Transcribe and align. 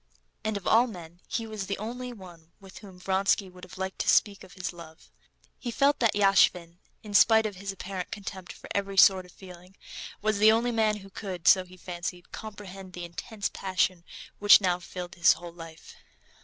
And 0.43 0.57
of 0.57 0.65
all 0.65 0.87
men 0.87 1.21
he 1.27 1.45
was 1.45 1.67
the 1.67 1.77
only 1.77 2.11
one 2.11 2.53
with 2.59 2.79
whom 2.79 2.97
Vronsky 2.99 3.51
would 3.51 3.63
have 3.63 3.77
liked 3.77 3.99
to 3.99 4.09
speak 4.09 4.43
of 4.43 4.53
his 4.53 4.73
love. 4.73 5.11
He 5.59 5.69
felt 5.69 5.99
that 5.99 6.15
Yashvin, 6.15 6.79
in 7.03 7.13
spite 7.13 7.45
of 7.45 7.57
his 7.57 7.71
apparent 7.71 8.09
contempt 8.09 8.51
for 8.51 8.67
every 8.73 8.97
sort 8.97 9.27
of 9.27 9.31
feeling, 9.31 9.75
was 10.19 10.39
the 10.39 10.51
only 10.51 10.71
man 10.71 10.97
who 11.05 11.11
could, 11.11 11.47
so 11.47 11.65
he 11.65 11.77
fancied, 11.77 12.31
comprehend 12.31 12.93
the 12.93 13.05
intense 13.05 13.47
passion 13.49 14.03
which 14.39 14.59
now 14.59 14.79
filled 14.79 15.13
his 15.13 15.33
whole 15.33 15.53
life. 15.53 15.93